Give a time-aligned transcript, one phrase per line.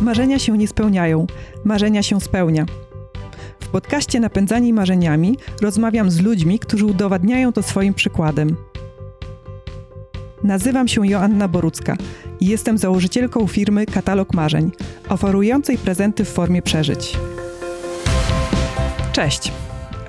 [0.00, 1.26] Marzenia się nie spełniają,
[1.64, 2.66] marzenia się spełnia.
[3.60, 8.56] W podcaście Napędzani Marzeniami rozmawiam z ludźmi, którzy udowadniają to swoim przykładem.
[10.44, 11.96] Nazywam się Joanna Borucka
[12.40, 14.70] i jestem założycielką firmy Katalog Marzeń,
[15.08, 17.16] oferującej prezenty w formie przeżyć.
[19.12, 19.52] Cześć!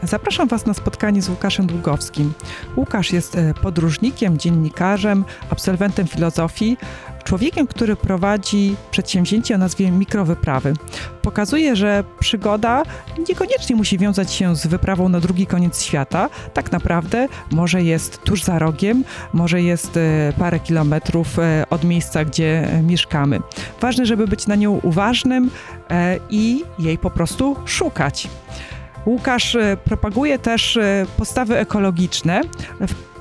[0.03, 2.33] Zapraszam Was na spotkanie z Łukaszem Długowskim.
[2.77, 6.77] Łukasz jest e, podróżnikiem, dziennikarzem, absolwentem filozofii,
[7.23, 10.73] człowiekiem, który prowadzi przedsięwzięcie o nazwie mikrowyprawy.
[11.21, 12.83] Pokazuje, że przygoda
[13.29, 16.29] niekoniecznie musi wiązać się z wyprawą na drugi koniec świata.
[16.53, 19.03] Tak naprawdę może jest tuż za rogiem,
[19.33, 23.39] może jest e, parę kilometrów e, od miejsca, gdzie mieszkamy.
[23.81, 25.51] Ważne, żeby być na nią uważnym
[26.29, 28.27] i jej po prostu szukać.
[29.05, 32.41] Łukasz e, propaguje też e, postawy ekologiczne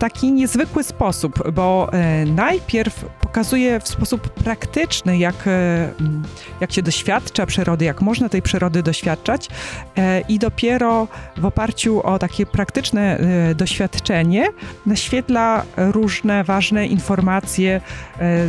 [0.00, 5.48] taki niezwykły sposób, bo e, najpierw pokazuje w sposób praktyczny, jak,
[6.60, 9.48] jak się doświadcza przyrody, jak można tej przyrody doświadczać,
[10.28, 13.18] i dopiero w oparciu o takie praktyczne
[13.54, 14.46] doświadczenie
[14.86, 17.80] naświetla różne ważne informacje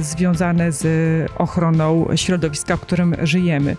[0.02, 0.86] związane z
[1.38, 3.78] ochroną środowiska, w którym żyjemy.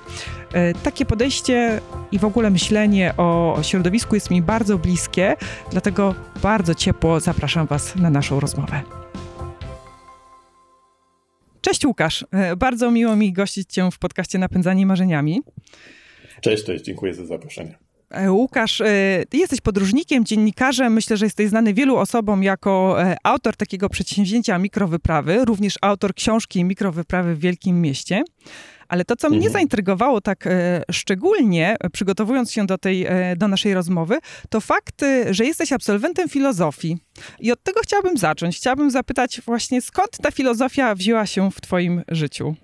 [0.52, 1.80] E, takie podejście
[2.12, 5.36] i w ogóle myślenie o środowisku jest mi bardzo bliskie,
[5.70, 8.82] dlatego bardzo ciepło zapraszam Was na naszą rozmowę.
[11.60, 15.42] Cześć Łukasz, e, bardzo miło mi gościć Cię w podcaście Napędzanie Marzeniami.
[16.40, 17.78] Cześć, cześć, dziękuję za zaproszenie.
[18.10, 18.82] E, Łukasz,
[19.28, 20.92] ty jesteś podróżnikiem, dziennikarzem.
[20.92, 27.34] Myślę, że jesteś znany wielu osobom jako autor takiego przedsięwzięcia mikrowyprawy, również autor książki Mikrowyprawy
[27.34, 28.22] w Wielkim Mieście.
[28.92, 29.40] Ale to, co mhm.
[29.40, 34.18] mnie zaintrygowało tak e, szczególnie, przygotowując się do, tej, e, do naszej rozmowy,
[34.48, 36.96] to fakt, e, że jesteś absolwentem filozofii.
[37.40, 38.56] I od tego chciałabym zacząć.
[38.56, 42.54] Chciałabym zapytać właśnie, skąd ta filozofia wzięła się w twoim życiu?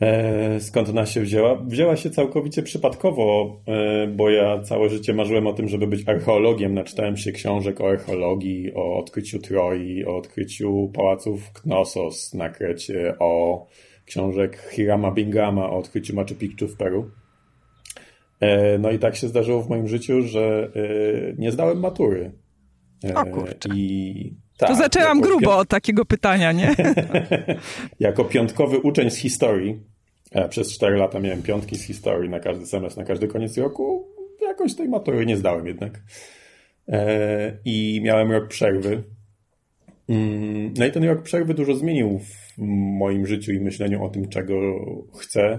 [0.00, 1.56] E, skąd ona się wzięła?
[1.56, 6.74] Wzięła się całkowicie przypadkowo, e, bo ja całe życie marzyłem o tym, żeby być archeologiem.
[6.74, 13.66] Naczytałem się książek o archeologii, o odkryciu Troi, o odkryciu pałaców Knossos na Krecie, o
[14.06, 17.10] książek Hirama Bingama o odkryciu Machu Picchu w Peru.
[18.40, 22.32] E, no i tak się zdarzyło w moim życiu, że e, nie zdałem matury.
[23.04, 23.68] E, o kurczę.
[23.74, 25.60] I tak, to zaczęłam grubo piąt...
[25.60, 26.74] od takiego pytania, nie?
[28.00, 29.80] jako piątkowy uczeń z historii,
[30.50, 34.08] przez 4 lata miałem piątki z historii na każdy semestr, na każdy koniec roku,
[34.42, 36.02] jakoś tej matury nie zdałem jednak.
[37.64, 39.02] I miałem rok przerwy.
[40.08, 44.28] Mm, no i ten rok przerwy dużo zmienił w moim życiu i myśleniu o tym,
[44.28, 44.54] czego
[45.18, 45.58] chcę.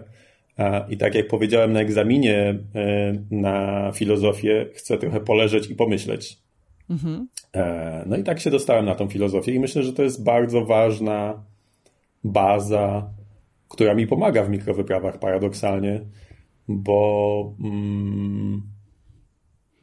[0.90, 6.38] I tak jak powiedziałem na egzaminie e, na filozofię, chcę trochę poleżeć i pomyśleć.
[6.90, 7.28] Mhm.
[7.56, 10.66] E, no i tak się dostałem na tą filozofię i myślę, że to jest bardzo
[10.66, 11.44] ważna
[12.24, 13.10] baza,
[13.70, 16.02] która mi pomaga w mikrowyprawach paradoksalnie,
[16.68, 18.62] bo mm,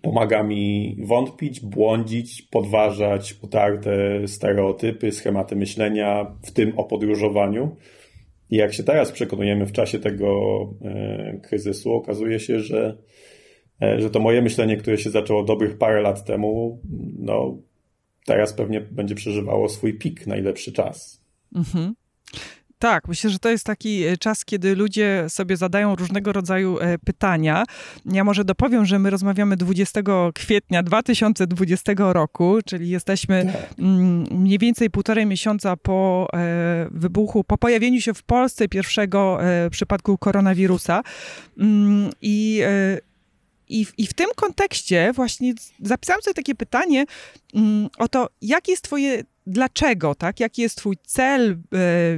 [0.05, 3.93] Pomaga mi wątpić, błądzić, podważać utarte
[4.29, 7.77] stereotypy, schematy myślenia, w tym o podróżowaniu.
[8.51, 10.29] I jak się teraz przekonujemy w czasie tego
[10.85, 12.99] e, kryzysu, okazuje się, że,
[13.83, 16.81] e, że to moje myślenie, które się zaczęło dobrych parę lat temu,
[17.19, 17.59] no
[18.27, 21.25] teraz pewnie będzie przeżywało swój pik, najlepszy czas.
[21.55, 21.95] Mhm.
[22.85, 26.99] Tak, myślę, że to jest taki e, czas, kiedy ludzie sobie zadają różnego rodzaju e,
[26.99, 27.65] pytania.
[28.05, 30.01] Ja może dopowiem, że my rozmawiamy 20
[30.35, 33.79] kwietnia 2020 roku, czyli jesteśmy tak.
[33.79, 39.39] Mm, mniej więcej półtorej miesiąca po e, wybuchu, po pojawieniu się w Polsce pierwszego
[39.71, 41.03] przypadku koronawirusa.
[41.59, 42.63] Mm, I
[43.69, 47.05] i w, I w tym kontekście właśnie zapisałam sobie takie pytanie
[47.55, 50.41] mm, o to, jakie jest twoje dlaczego, tak?
[50.41, 51.57] Jaki jest twój cel, e,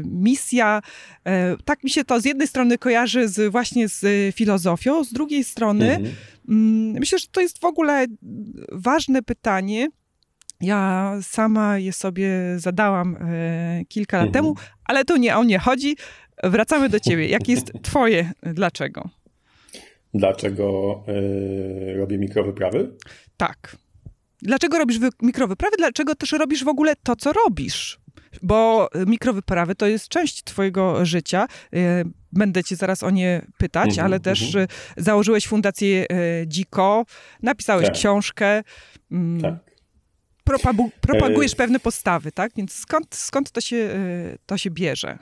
[0.04, 0.82] misja?
[1.24, 5.44] E, tak mi się to z jednej strony kojarzy z, właśnie z filozofią, z drugiej
[5.44, 6.14] strony mhm.
[6.48, 8.06] mm, myślę, że to jest w ogóle
[8.72, 9.88] ważne pytanie.
[10.60, 14.44] Ja sama je sobie zadałam e, kilka lat mhm.
[14.44, 15.96] temu, ale to nie o nie chodzi.
[16.44, 17.28] Wracamy do ciebie.
[17.28, 19.08] Jakie jest twoje dlaczego?
[20.14, 21.04] Dlaczego
[21.96, 22.90] robię mikrowyprawy?
[23.36, 23.76] Tak.
[24.46, 25.76] Dlaczego robisz mikrowyprawy?
[25.78, 27.98] Dlaczego też robisz w ogóle to, co robisz?
[28.42, 31.46] Bo mikrowyprawy to jest część twojego życia.
[31.72, 34.70] E, będę cię zaraz o nie pytać, mm -hmm, ale też mm -hmm.
[34.96, 37.06] założyłeś fundację e, Dziko,
[37.42, 37.94] napisałeś tak.
[37.94, 38.62] książkę.
[39.12, 39.76] Mm, tak.
[40.44, 41.56] Propagu propagujesz e...
[41.56, 42.52] pewne postawy, tak?
[42.56, 43.90] Więc skąd, skąd to, się,
[44.46, 45.18] to się bierze?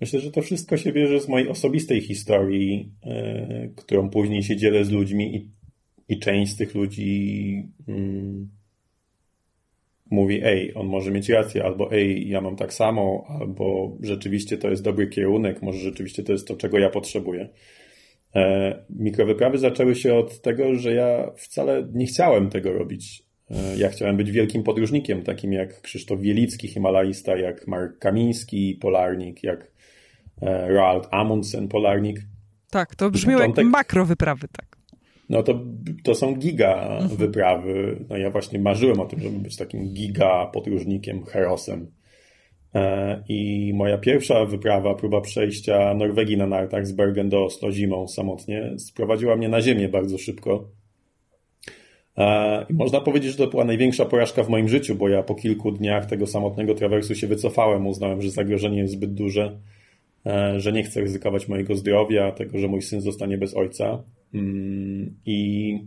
[0.00, 2.92] Myślę, że to wszystko się bierze z mojej osobistej historii,
[3.76, 5.55] którą później się dzielę z ludźmi i
[6.08, 8.48] i część z tych ludzi mm,
[10.10, 14.70] mówi, ej, on może mieć rację, albo ej, ja mam tak samo, albo rzeczywiście to
[14.70, 17.48] jest dobry kierunek, może rzeczywiście to jest to, czego ja potrzebuję.
[18.34, 23.22] E, mikrowyprawy zaczęły się od tego, że ja wcale nie chciałem tego robić.
[23.50, 29.42] E, ja chciałem być wielkim podróżnikiem, takim jak Krzysztof Wielicki, himalaista, jak Mark Kamiński, polarnik,
[29.42, 29.70] jak
[30.42, 32.20] e, Roald Amundsen, polarnik.
[32.70, 34.76] Tak, to brzmiało jak makrowyprawy, tak.
[35.28, 35.60] No to,
[36.02, 37.16] to są giga mhm.
[37.16, 38.04] wyprawy.
[38.08, 41.86] No ja właśnie marzyłem o tym, żeby być takim giga podróżnikiem, herosem.
[42.74, 48.08] E, I moja pierwsza wyprawa, próba przejścia Norwegii na nartach z Bergen do Oslo zimą
[48.08, 50.68] samotnie, sprowadziła mnie na ziemię bardzo szybko.
[52.16, 55.34] E, I można powiedzieć, że to była największa porażka w moim życiu, bo ja po
[55.34, 57.86] kilku dniach tego samotnego trawersu się wycofałem.
[57.86, 59.58] Uznałem, że zagrożenie jest zbyt duże,
[60.56, 64.02] że nie chcę ryzykować mojego zdrowia, tego, że mój syn zostanie bez ojca.
[64.34, 65.78] Mm, I,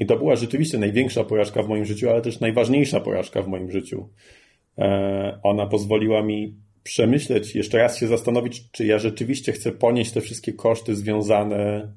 [0.00, 3.70] I to była rzeczywiście największa porażka w moim życiu, ale też najważniejsza porażka w moim
[3.70, 4.08] życiu.
[4.78, 10.20] E, ona pozwoliła mi przemyśleć, jeszcze raz się zastanowić, czy ja rzeczywiście chcę ponieść te
[10.20, 11.92] wszystkie koszty związane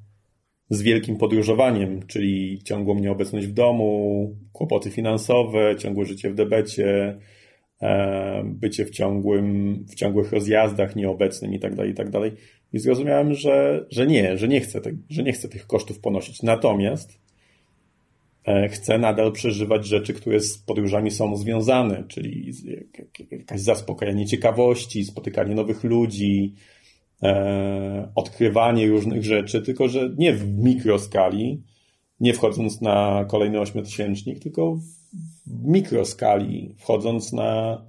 [0.70, 7.43] z wielkim podróżowaniem, czyli ciągłą nieobecność w domu, kłopoty finansowe, ciągłe życie w debecie, e,
[8.44, 12.32] bycie w, ciągłym, w ciągłych rozjazdach nieobecnym i tak dalej, i tak dalej.
[12.74, 16.44] I zrozumiałem, że, że nie, że nie, chcę te, że nie chcę tych kosztów ponosić.
[16.44, 17.20] Natomiast
[18.46, 22.52] e, chcę nadal przeżywać rzeczy, które z podróżami są związane, czyli
[23.32, 26.54] jakaś zaspokajanie ciekawości, spotykanie nowych ludzi,
[27.24, 31.64] e, odkrywanie różnych rzeczy, tylko że nie w mikroskali,
[32.20, 35.03] nie wchodząc na kolejny ośmiotysięcznik, tylko w
[35.48, 37.82] mikroskali, wchodząc na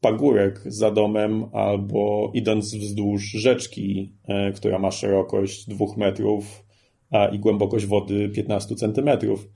[0.00, 6.64] pagórek za domem albo idąc wzdłuż rzeczki, e, która ma szerokość dwóch metrów
[7.32, 9.48] i głębokość wody 15 centymetrów.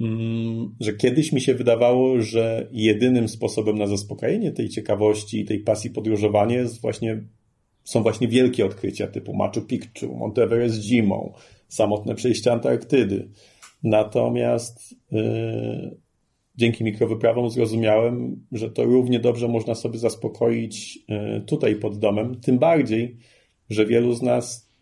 [0.00, 5.58] Mm, że kiedyś mi się wydawało, że jedynym sposobem na zaspokojenie tej ciekawości i tej
[5.58, 7.22] pasji podróżowania jest właśnie,
[7.84, 11.32] są właśnie wielkie odkrycia typu Machu Picchu, Monteverest zimą,
[11.68, 13.28] samotne przejście Antarktydy.
[13.82, 16.01] Natomiast yy,
[16.56, 22.40] dzięki mikrowyprawom zrozumiałem, że to równie dobrze można sobie zaspokoić e, tutaj pod domem.
[22.40, 23.16] Tym bardziej,
[23.70, 24.72] że wielu z nas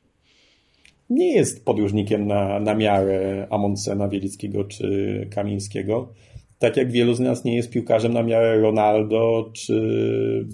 [1.11, 6.13] nie jest podróżnikiem na, na miarę Amondsena, Wielickiego czy Kamińskiego.
[6.59, 9.75] Tak jak wielu z nas nie jest piłkarzem na miarę Ronaldo czy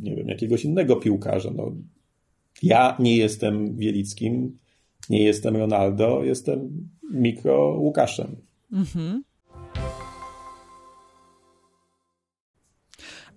[0.03, 1.51] nie wiem, jakiegoś innego piłkarza.
[1.57, 1.73] No,
[2.63, 4.59] ja nie jestem Wielickim,
[5.11, 8.37] nie jestem Ronaldo, jestem mikro Łukaszem.
[8.73, 9.23] Mhm.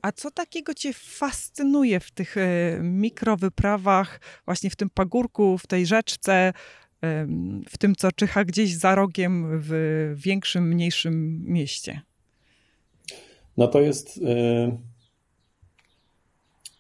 [0.02, 5.86] A co takiego cię fascynuje w tych e, mikrowyprawach, właśnie w tym pagórku, w tej
[5.86, 6.54] rzeczce,
[7.70, 12.02] w tym, co czyha gdzieś za rogiem w większym, mniejszym mieście?
[13.58, 14.22] No to jest y,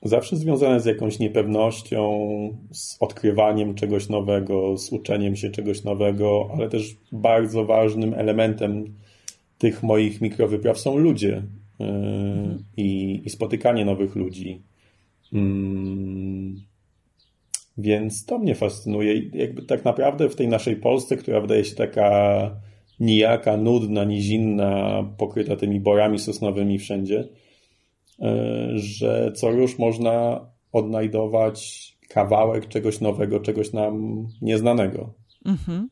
[0.03, 2.29] zawsze związane z jakąś niepewnością,
[2.71, 8.95] z odkrywaniem czegoś nowego, z uczeniem się czegoś nowego, ale też bardzo ważnym elementem
[9.57, 11.43] tych moich mikrowypraw są ludzie
[12.77, 14.63] i, i spotykanie nowych ludzi.
[15.33, 16.55] Mm.
[17.77, 19.29] Więc to mnie fascynuje.
[19.33, 22.51] Jakby tak naprawdę w tej naszej Polsce, która wydaje się taka
[22.99, 27.27] nijaka, nudna, nizinna, pokryta tymi borami sosnowymi wszędzie,
[28.21, 35.13] e, że co już można odnajdować kawałek czegoś nowego, czegoś nam nieznanego.
[35.45, 35.89] Mhm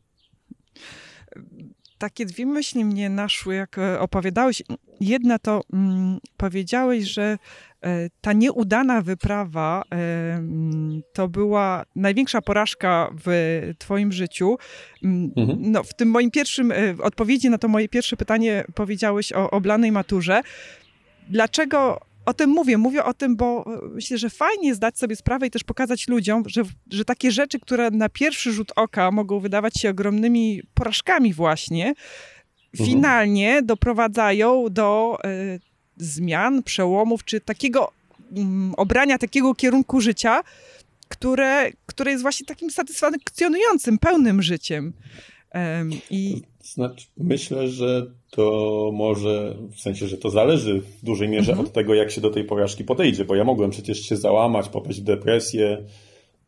[1.97, 4.63] takie dwie myśli mnie naszły, jak e, opowiadałeś.
[4.99, 7.37] Jedna to mm, powiedziałeś, że
[7.81, 14.57] e, ta nieudana wyprawa e, mm, to była największa porażka w Twoim życiu.
[15.03, 15.71] Mm, mhm.
[15.71, 19.91] No, w tym moim pierwszym e, odpowiedzi na to moje pierwsze pytanie powiedziałeś o oblanej
[19.91, 20.41] maturze.
[21.29, 22.77] Dlaczego o tym mówię.
[22.77, 26.43] Mówię o tym, bo e, myślę, że fajnie zdać sobie sprawę i też pokazać ludziom,
[26.47, 31.87] że, że takie rzeczy, które na pierwszy rzut oka mogą wydawać się ogromnymi porażkami właśnie,
[31.87, 32.89] mhm.
[32.89, 35.59] finalnie doprowadzają do y,
[35.97, 37.91] zmian, przełomów, czy takiego
[38.21, 38.41] y,
[38.77, 40.43] obrania takiego kierunku życia,
[41.07, 44.93] które, które jest właśnie takim satysfakcjonującym, pełnym życiem.
[46.09, 46.41] I...
[46.63, 51.67] Znaczy, myślę, że to może, w sensie, że to zależy w dużej mierze mhm.
[51.67, 55.01] od tego, jak się do tej porażki podejdzie, bo ja mogłem przecież się załamać, popaść
[55.01, 55.85] w depresję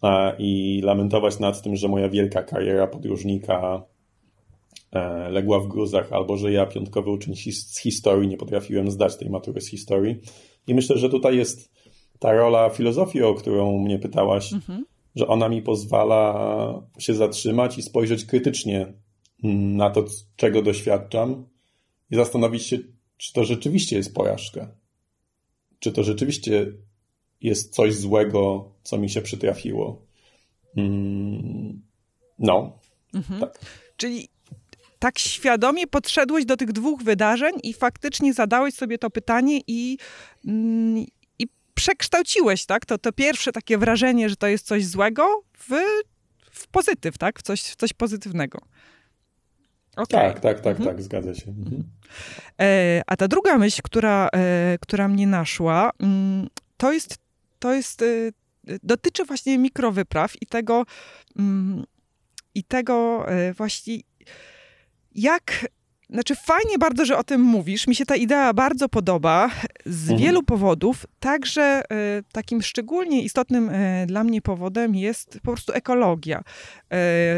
[0.01, 3.83] a, i lamentować nad tym, że moja wielka kariera podróżnika
[4.91, 9.29] e, legła w gruzach, albo że ja, piątkowy uczeń z historii, nie potrafiłem zdać tej
[9.29, 10.19] matury z historii.
[10.67, 11.71] I myślę, że tutaj jest
[12.19, 14.83] ta rola filozofii, o którą mnie pytałaś, mhm
[15.15, 18.93] że ona mi pozwala się zatrzymać i spojrzeć krytycznie
[19.43, 20.05] na to,
[20.35, 21.45] czego doświadczam
[22.11, 22.77] i zastanowić się,
[23.17, 24.71] czy to rzeczywiście jest porażka.
[25.79, 26.71] czy to rzeczywiście
[27.41, 30.01] jest coś złego, co mi się przytrafiło.
[30.77, 31.81] Mm,
[32.39, 32.79] no,
[33.13, 33.39] mhm.
[33.39, 33.59] tak.
[33.97, 34.29] Czyli
[34.99, 39.97] tak świadomie podszedłeś do tych dwóch wydarzeń i faktycznie zadałeś sobie to pytanie i,
[40.47, 41.05] mm,
[41.39, 42.85] i przekształciłeś, tak?
[42.85, 45.69] To, to pierwsze takie wrażenie, że to jest coś złego w,
[46.51, 47.39] w pozytyw, tak?
[47.39, 48.59] W coś, w coś pozytywnego.
[49.99, 50.33] Okay.
[50.33, 50.95] Tak, tak, tak, mhm.
[50.95, 51.51] tak, zgadza się.
[51.51, 51.83] Mhm.
[52.61, 57.17] E, a ta druga myśl, która, e, która mnie naszła, mm, to jest,
[57.59, 58.05] to jest, e,
[58.83, 60.85] dotyczy właśnie mikrowypraw i tego,
[61.39, 61.83] mm,
[62.55, 63.97] i tego e, właśnie,
[65.15, 65.65] jak
[66.09, 67.87] znaczy, fajnie bardzo, że o tym mówisz.
[67.87, 69.49] Mi się ta idea bardzo podoba
[69.85, 70.19] z mhm.
[70.19, 71.05] wielu powodów.
[71.19, 71.81] Także
[72.19, 76.39] y, takim szczególnie istotnym y, dla mnie powodem jest po prostu ekologia.
[76.39, 76.95] Y,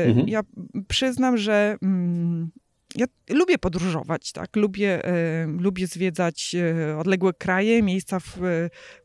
[0.08, 0.28] mhm.
[0.28, 0.42] Ja
[0.88, 2.52] przyznam, że mm,
[2.96, 4.56] ja lubię podróżować, tak?
[4.56, 5.02] Lubię,
[5.60, 6.56] lubię zwiedzać
[7.00, 8.38] odległe kraje, miejsca, w,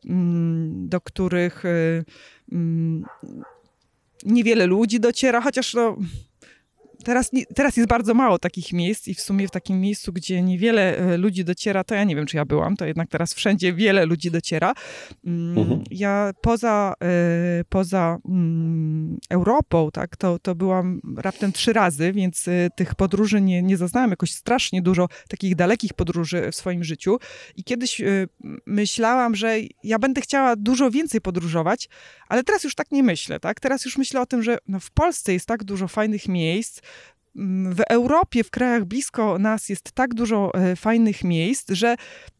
[0.07, 1.63] mm, do których
[2.53, 3.05] mm,
[4.25, 5.97] niewiele ludzi dociera, chociaż no,
[7.07, 10.97] teraz, teraz jest bardzo mało takich miejsc i w sumie w takim miejscu, gdzie niewiele
[10.97, 14.07] e, ludzi dociera, to ja nie wiem, czy ja byłam, to jednak teraz wszędzie wiele
[14.07, 14.75] ludzi dociera.
[15.25, 15.83] Mm, mhm.
[15.91, 22.69] Ja poza, e, poza mm, Europą, tak, to, to byłam raptem trzy razy, więc e,
[22.77, 27.19] tych podróży nie, nie zaznałam jakoś strasznie dużo takich dalekich podróży w swoim życiu
[27.57, 28.03] i kiedyś
[28.67, 31.89] myślałam, że ja będę chciała dużo więcej podróżować,
[32.29, 33.61] ale teraz już tak nie myślę, tak?
[33.61, 36.81] Teraz już myślę o tym, że no w Polsce jest tak dużo fajnych miejsc,
[37.71, 41.97] w Europie, w krajach blisko nas jest tak dużo e, fajnych miejsc, że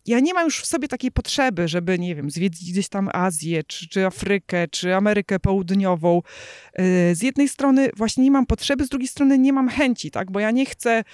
[0.07, 3.65] ja nie mam już w sobie takiej potrzeby, żeby, nie wiem, zwiedzić gdzieś tam Azję,
[3.65, 6.23] czy, czy Afrykę, czy Amerykę Południową.
[6.73, 10.31] E, z jednej strony właśnie nie mam potrzeby, z drugiej strony nie mam chęci, tak?
[10.31, 11.05] Bo ja nie chcę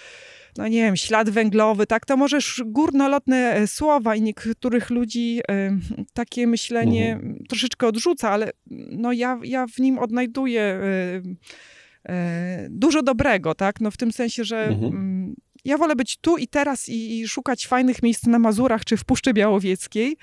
[0.56, 6.04] no nie wiem, ślad węglowy, tak, to możesz górnolotne e, słowa i niektórych ludzi y,
[6.12, 7.44] takie myślenie mhm.
[7.48, 8.50] troszeczkę odrzuca, ale
[8.90, 10.80] no ja, ja w nim odnajduję
[11.24, 11.36] y,
[12.70, 13.80] dużo dobrego, tak?
[13.80, 14.92] No w tym sensie, że mhm.
[14.92, 18.96] Mm, ja wolę być tu i teraz i, i, szukać fajnych miejsc na Mazurach czy
[18.96, 20.16] w Puszczy Białowieckiej,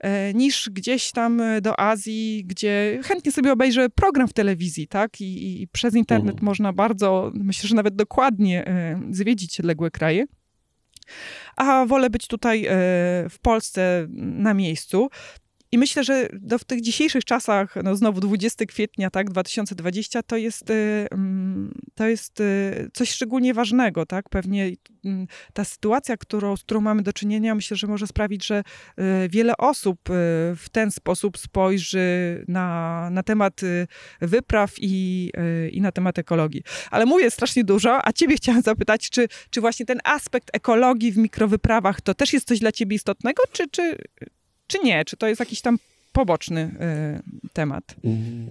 [0.00, 5.20] e, niż gdzieś tam do Azji, gdzie chętnie sobie obejrzę program w telewizji, tak?
[5.20, 6.44] I, i przez internet mhm.
[6.44, 10.26] można bardzo, myślę, że nawet dokładnie e, zwiedzić odległe kraje
[11.56, 12.66] a wolę być tutaj
[13.30, 15.08] w Polsce na miejscu.
[15.76, 16.28] I myślę, że
[16.58, 22.06] w tych dzisiejszych czasach, no znowu 20 kwietnia, tak, 2020, to jest, y, mm, to
[22.06, 24.28] jest y, coś szczególnie ważnego, tak?
[24.28, 24.70] Pewnie
[25.04, 28.62] mm, ta sytuacja, którą, z którą mamy do czynienia, myślę, że może sprawić, że
[28.98, 30.00] y, wiele osób
[30.56, 33.60] w ten sposób spojrzy na, na temat
[34.20, 35.32] wypraw i,
[35.72, 36.62] i na temat ekologii.
[36.90, 41.18] Ale mówię strasznie dużo, a ciebie chciałam zapytać, czy, czy właśnie ten aspekt ekologii w
[41.18, 43.98] mikrowyprawach to też jest coś dla ciebie istotnego, czy, czy,
[44.66, 45.04] czy nie?
[45.04, 45.78] Czy to jest jakiś tam
[46.12, 46.70] poboczny
[47.46, 47.96] y, temat?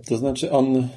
[0.07, 0.87] To znaczy on y,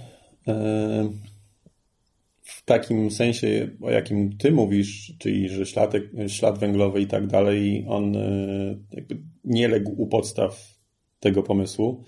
[2.42, 5.92] w takim sensie, o jakim ty mówisz, czyli że ślad,
[6.28, 8.78] ślad węglowy i tak dalej, on y,
[9.44, 10.78] nie legł u podstaw
[11.20, 12.04] tego pomysłu.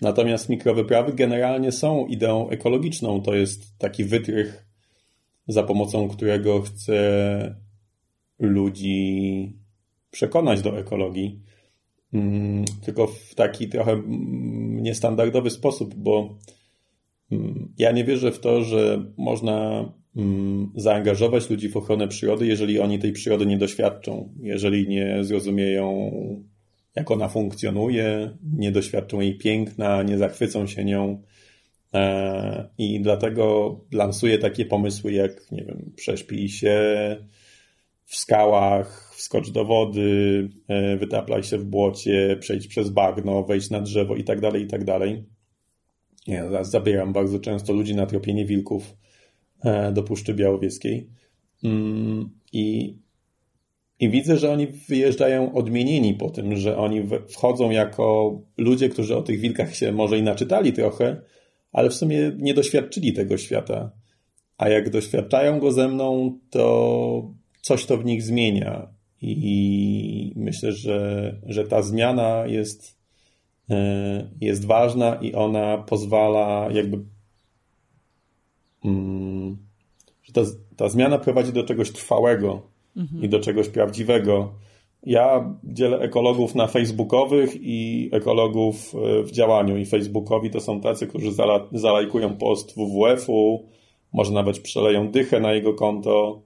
[0.00, 3.22] Natomiast mikrowyprawy generalnie są ideą ekologiczną.
[3.22, 4.66] To jest taki wytrych,
[5.48, 7.56] za pomocą którego chcę
[8.38, 9.58] ludzi
[10.10, 11.42] przekonać do ekologii.
[12.14, 16.38] Mm, tylko w taki trochę mm, niestandardowy sposób, bo
[17.32, 19.84] mm, ja nie wierzę w to, że można
[20.76, 26.10] zaangażować ludzi w ochronę przyrody, jeżeli oni tej przyrody nie doświadczą, jeżeli nie zrozumieją,
[26.94, 31.22] jak ona funkcjonuje, nie doświadczą jej piękna, nie zachwycą się nią.
[31.94, 36.76] E, I dlatego lansuję takie pomysły jak, nie wiem, prześpij się
[38.04, 43.80] w skałach, wskocz do wody, e, wytaplaj się w błocie, przejdź przez bagno, wejść na
[43.80, 45.24] drzewo i tak dalej, i tak dalej.
[46.26, 48.96] Ja zabieram bardzo często ludzi na tropienie wilków
[49.64, 51.10] e, do Puszczy Białowieskiej
[51.64, 52.96] mm, i,
[54.00, 59.22] i widzę, że oni wyjeżdżają odmienieni po tym, że oni wchodzą jako ludzie, którzy o
[59.22, 61.22] tych wilkach się może i naczytali trochę,
[61.72, 63.92] ale w sumie nie doświadczyli tego świata.
[64.58, 67.34] A jak doświadczają go ze mną, to
[67.64, 68.88] coś to w nich zmienia.
[69.22, 72.98] I myślę, że, że ta zmiana jest,
[73.70, 76.98] e, jest ważna i ona pozwala jakby.
[78.84, 79.56] Mm,
[80.22, 80.40] że ta,
[80.76, 82.62] ta zmiana prowadzi do czegoś trwałego
[82.96, 83.22] mhm.
[83.22, 84.54] i do czegoś prawdziwego.
[85.02, 89.76] Ja dzielę ekologów na facebookowych i ekologów e, w działaniu.
[89.76, 91.30] I facebookowi to są tacy, którzy
[91.72, 93.68] zalajkują post WWF-u,
[94.12, 96.42] może nawet przeleją dychę na jego konto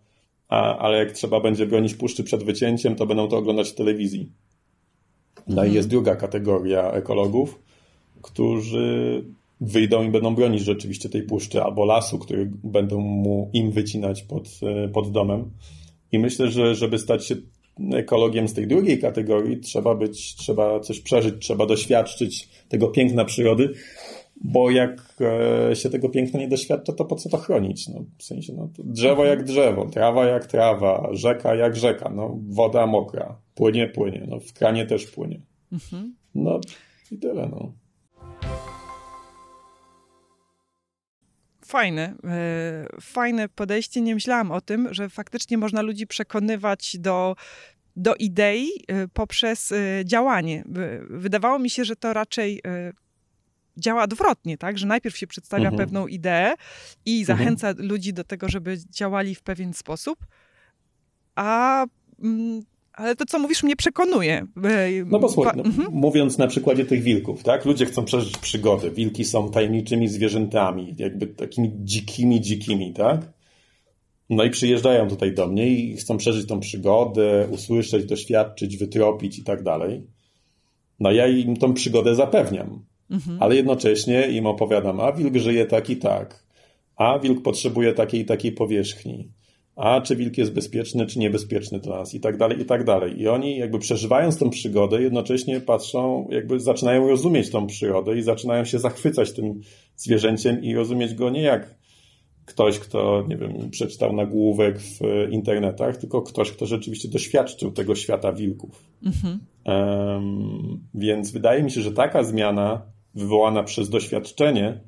[0.49, 4.33] a, ale jak trzeba będzie bronić puszczy przed wycięciem, to będą to oglądać w telewizji.
[5.47, 5.75] No i mhm.
[5.75, 7.62] jest druga kategoria ekologów,
[8.23, 9.25] którzy
[9.61, 14.49] wyjdą i będą bronić rzeczywiście tej puszczy albo lasu, który będą mu im wycinać pod,
[14.62, 15.50] e, pod domem.
[16.12, 17.37] I myślę, że żeby stać się
[17.95, 23.73] ekologiem z tej drugiej kategorii, trzeba być, trzeba coś przeżyć, trzeba doświadczyć tego piękna przyrody,
[24.40, 25.16] bo jak
[25.71, 27.88] e, się tego piękna nie doświadcza, to po co to chronić?
[27.88, 32.87] No, w sensie, no, drzewo jak drzewo, trawa jak trawa, rzeka jak rzeka, no, woda
[32.87, 35.40] mokra, płynie, płynie, no, w kranie też płynie.
[35.73, 36.14] Mhm.
[36.35, 36.61] No
[37.11, 37.73] i tyle, no.
[41.64, 44.00] Fajne, e, fajne podejście.
[44.00, 47.37] Nie myślałam o tym, że faktycznie można ludzi przekonywać do,
[47.97, 50.64] do idei e, poprzez działanie.
[51.11, 52.62] Wydawało mi się, że to raczej
[53.78, 54.78] działa odwrotnie, tak?
[54.78, 55.76] Że najpierw się przedstawia mhm.
[55.76, 56.54] pewną ideę
[57.06, 57.38] i mhm.
[57.38, 57.88] zachęca mhm.
[57.88, 60.26] ludzi do tego, żeby działali w pewien sposób,
[61.35, 61.87] a
[62.23, 62.62] mm,
[62.99, 64.47] ale to, co mówisz, mnie przekonuje.
[65.06, 65.88] No bo słuchaj, no, mhm.
[65.92, 67.64] mówiąc na przykładzie tych wilków, tak?
[67.64, 68.90] Ludzie chcą przeżyć przygody.
[68.90, 73.32] Wilki są tajemniczymi zwierzętami, jakby takimi dzikimi, dzikimi, tak?
[74.30, 79.44] No i przyjeżdżają tutaj do mnie i chcą przeżyć tą przygodę, usłyszeć, doświadczyć, wytropić i
[79.44, 80.06] tak dalej.
[81.00, 82.85] No ja im tą przygodę zapewniam.
[83.10, 83.42] Mhm.
[83.42, 86.44] Ale jednocześnie im opowiadam, a wilk żyje tak i tak,
[86.96, 89.28] a wilk potrzebuje takiej i takiej powierzchni,
[89.76, 93.20] a czy wilk jest bezpieczny, czy niebezpieczny dla nas i tak dalej, i tak dalej.
[93.20, 98.64] I oni jakby przeżywając tą przygodę, jednocześnie patrzą, jakby zaczynają rozumieć tą przyrodę i zaczynają
[98.64, 99.60] się zachwycać tym
[99.96, 101.78] zwierzęciem i rozumieć go nie jak
[102.48, 105.00] ktoś, kto, nie wiem, przeczytał nagłówek w
[105.30, 108.84] internetach, tylko ktoś, kto rzeczywiście doświadczył tego świata wilków.
[109.02, 109.38] Mhm.
[109.64, 112.82] Um, więc wydaje mi się, że taka zmiana
[113.18, 114.80] wywołana przez doświadczenie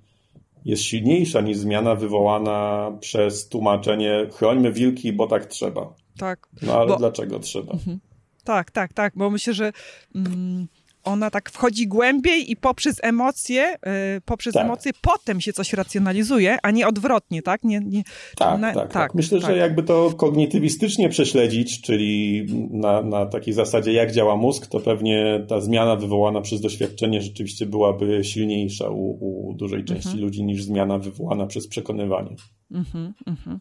[0.65, 5.95] jest silniejsza niż zmiana wywołana przez tłumaczenie chrońmy wilki, bo tak trzeba.
[6.19, 6.49] Tak.
[6.63, 6.97] No ale bo...
[6.97, 7.73] dlaczego trzeba?
[7.73, 8.01] Mhm.
[8.45, 9.73] Tak, tak, tak, bo myślę, że
[10.15, 10.69] mm,
[11.05, 14.65] ona tak wchodzi głębiej i poprzez emocje, yy, poprzez tak.
[14.65, 17.65] emocje potem się coś racjonalizuje, a nie odwrotnie, tak?
[17.65, 18.03] Nie, nie,
[18.37, 19.51] tak, na, tak, tak, tak, Myślę, tak.
[19.51, 25.45] że jakby to kognitywistycznie prześledzić, czyli na, na takiej zasadzie, jak działa mózg, to pewnie
[25.49, 30.25] ta zmiana wywołana przez doświadczenie rzeczywiście byłaby silniejsza u, u dużej części mhm.
[30.25, 32.37] ludzi niż zmiana wywołana przez przekonywanie.
[32.71, 33.61] Mhm, mhm.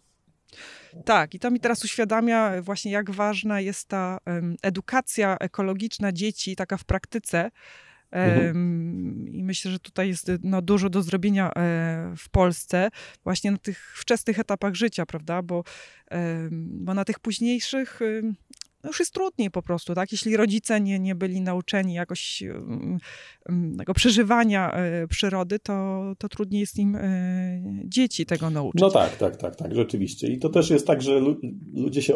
[1.05, 4.17] Tak, i to mi teraz uświadamia właśnie, jak ważna jest ta
[4.61, 7.51] edukacja ekologiczna dzieci, taka w praktyce.
[8.11, 9.27] Mhm.
[9.31, 11.51] I myślę, że tutaj jest no, dużo do zrobienia e,
[12.17, 12.89] w Polsce,
[13.23, 15.41] właśnie na tych wczesnych etapach życia, prawda?
[15.41, 15.63] Bo,
[16.51, 17.99] bo na tych późniejszych
[18.87, 20.11] już jest trudniej po prostu, tak?
[20.11, 26.59] Jeśli rodzice nie, nie byli nauczeni jakoś um, tego przeżywania y, przyrody, to, to trudniej
[26.59, 28.81] jest im y, dzieci tego nauczyć.
[28.81, 30.27] No tak, tak, tak, tak, rzeczywiście.
[30.27, 31.21] I to też jest tak, że
[31.73, 32.15] ludzie się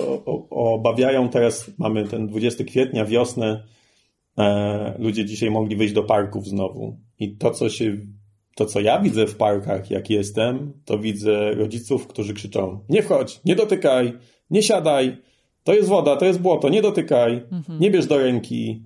[0.49, 1.29] obawiają.
[1.29, 3.63] Teraz mamy ten 20 kwietnia, wiosnę.
[4.37, 6.99] E, ludzie dzisiaj mogli wyjść do parków znowu.
[7.19, 7.97] I to, co się
[8.55, 13.41] to, co ja widzę w parkach, jak jestem, to widzę rodziców, którzy krzyczą: Nie wchodź,
[13.45, 14.13] nie dotykaj,
[14.49, 15.17] nie siadaj,
[15.63, 17.79] to jest woda, to jest błoto, nie dotykaj, mhm.
[17.79, 18.83] nie bierz do ręki.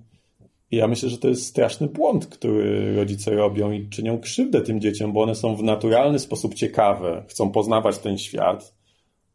[0.70, 4.80] I ja myślę, że to jest straszny błąd, który rodzice robią i czynią krzywdę tym
[4.80, 8.74] dzieciom, bo one są w naturalny sposób ciekawe, chcą poznawać ten świat,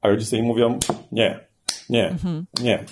[0.02, 0.80] a rodzice im mówią:
[1.12, 1.40] Nie,
[1.90, 2.46] nie, mhm.
[2.64, 2.84] nie.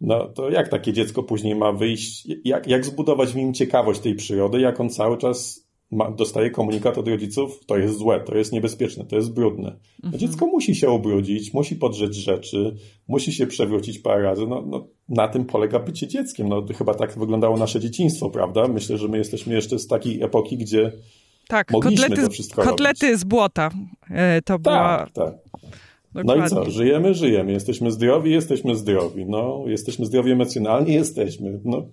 [0.00, 2.28] No to jak takie dziecko później ma wyjść?
[2.44, 5.63] Jak, jak zbudować w nim ciekawość tej przyrody, jak on cały czas
[5.94, 9.76] ma, dostaje komunikat od rodziców, to jest złe, to jest niebezpieczne, to jest brudne.
[10.04, 10.20] Mhm.
[10.20, 12.76] Dziecko musi się ubrudzić, musi podrzeć rzeczy,
[13.08, 14.46] musi się przewrócić parę razy.
[14.46, 16.48] No, no, na tym polega bycie dzieckiem.
[16.48, 18.68] No, chyba tak wyglądało nasze dzieciństwo, prawda?
[18.68, 20.92] Myślę, że my jesteśmy jeszcze z takiej epoki, gdzie
[21.48, 23.20] tak, mogliśmy kotlety, to wszystko kotlety robić.
[23.20, 23.70] z błota.
[24.10, 24.98] E, to była...
[24.98, 25.34] Tak, tak.
[26.14, 26.40] Dokładnie.
[26.40, 26.70] No i co?
[26.70, 27.52] Żyjemy, żyjemy.
[27.52, 29.26] Jesteśmy zdrowi, jesteśmy zdrowi.
[29.26, 31.60] No, jesteśmy zdrowi emocjonalnie, jesteśmy.
[31.64, 31.86] No,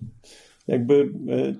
[0.66, 1.54] jakby e,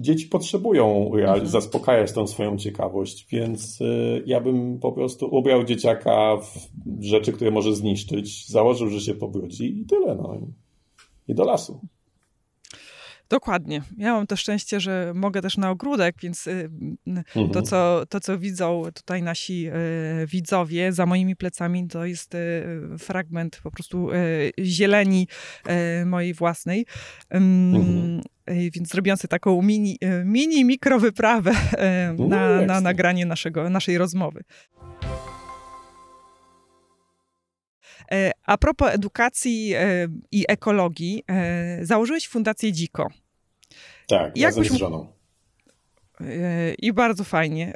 [0.00, 1.46] dzieci potrzebują mhm.
[1.46, 3.84] zaspokajać tą swoją ciekawość, więc e,
[4.26, 9.80] ja bym po prostu ubrał dzieciaka w rzeczy, które może zniszczyć, założył, że się pobrudzi
[9.80, 10.14] i tyle.
[10.14, 10.38] No.
[11.28, 11.80] I do lasu.
[13.28, 13.82] Dokładnie.
[13.96, 16.70] Ja mam to szczęście, że mogę też na ogródek, więc y,
[17.06, 17.50] mhm.
[17.52, 22.64] to, co, to, co widzą tutaj nasi y, widzowie za moimi plecami, to jest y,
[22.98, 24.08] fragment po prostu
[24.58, 25.28] zieleni
[26.06, 26.86] mojej własnej.
[27.30, 28.20] Mhm.
[28.46, 31.52] Więc zrobiłam sobie taką mini, mini mikrowyprawę
[32.18, 34.44] no, na, na nagranie naszego, naszej rozmowy.
[38.12, 43.08] E, a propos edukacji e, i ekologii, e, założyłeś Fundację Dziko.
[44.08, 45.06] Tak, Jak razem z żoną.
[46.78, 47.72] I bardzo fajnie.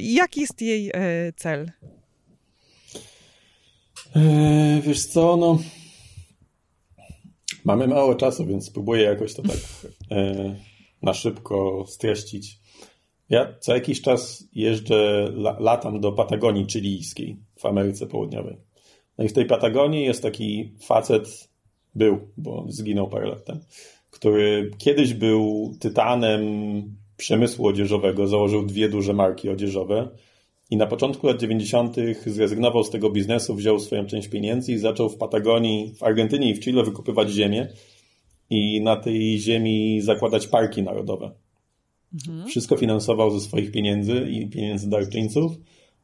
[0.00, 0.92] Jaki jest jej
[1.36, 1.70] cel?
[4.82, 5.58] Wiesz co, no...
[7.64, 9.58] Mamy mało czasu, więc spróbuję jakoś to tak
[11.02, 12.58] na szybko streścić.
[13.28, 18.56] Ja co jakiś czas jeżdżę, latam do Patagonii chilijskiej w Ameryce Południowej.
[19.18, 21.48] No i w tej Patagonii jest taki facet,
[21.94, 23.60] był, bo zginął parę lat temu,
[24.10, 26.42] który kiedyś był tytanem
[27.16, 30.08] przemysłu odzieżowego, założył dwie duże marki odzieżowe
[30.70, 31.96] i na początku lat 90.
[32.26, 36.54] zrezygnował z tego biznesu, wziął swoją część pieniędzy i zaczął w Patagonii, w Argentynie i
[36.54, 37.68] w Chile wykupywać ziemię
[38.50, 41.30] i na tej ziemi zakładać parki narodowe.
[42.14, 42.48] Mhm.
[42.48, 45.52] Wszystko finansował ze swoich pieniędzy i pieniędzy darczyńców.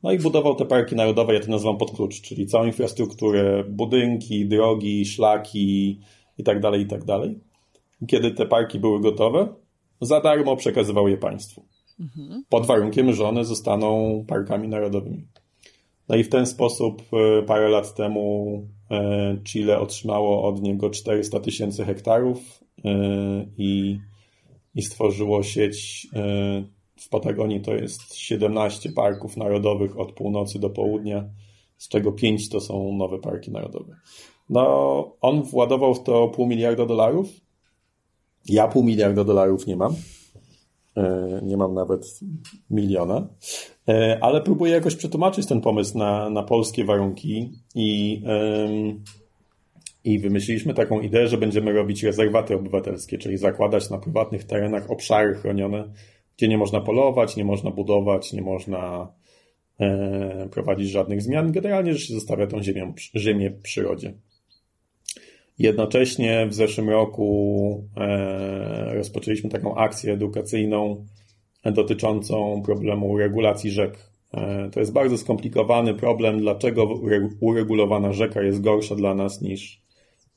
[0.02, 4.46] No i budował te parki narodowe, ja to nazywam pod klucz, czyli całą infrastrukturę, budynki,
[4.46, 6.00] drogi, szlaki
[6.38, 7.40] i tak dalej, i tak dalej.
[8.06, 9.48] Kiedy te parki były gotowe,
[10.00, 11.64] za darmo przekazywał je państwu.
[12.00, 12.44] Mhm.
[12.48, 15.26] Pod warunkiem, że one zostaną parkami narodowymi.
[16.08, 21.40] No i w ten sposób e, parę lat temu e, Chile otrzymało od niego 400
[21.40, 22.38] tysięcy hektarów
[22.84, 22.90] e,
[23.58, 23.98] i,
[24.74, 26.06] i stworzyło sieć
[26.98, 31.24] w Patagonii to jest 17 parków narodowych od północy do południa,
[31.78, 33.96] z czego 5 to są nowe parki narodowe.
[34.50, 37.28] No, on władował w to pół miliarda dolarów.
[38.48, 39.94] Ja pół miliarda dolarów nie mam.
[40.96, 42.20] E, nie mam nawet
[42.70, 43.28] miliona,
[43.88, 48.22] e, ale próbuję jakoś przetłumaczyć ten pomysł na, na polskie warunki i,
[50.04, 55.34] i wymyśliliśmy taką ideę, że będziemy robić rezerwaty obywatelskie, czyli zakładać na prywatnych terenach obszary
[55.34, 55.92] chronione,
[56.38, 59.12] gdzie nie można polować, nie można budować, nie można
[59.80, 61.52] e, prowadzić żadnych zmian.
[61.52, 64.14] Generalnie, że się zostawia tą ziemię, ziemię w przyrodzie.
[65.58, 71.06] Jednocześnie w zeszłym roku e, rozpoczęliśmy taką akcję edukacyjną
[71.64, 74.10] dotyczącą problemu regulacji rzek.
[74.34, 77.00] E, to jest bardzo skomplikowany problem, dlaczego
[77.40, 79.82] uregulowana rzeka jest gorsza dla nas niż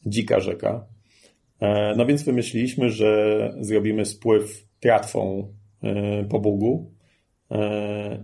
[0.05, 0.85] dzika rzeka.
[1.59, 5.53] E, no więc wymyśliliśmy, że zrobimy spływ tratwą
[6.29, 6.91] po Bugu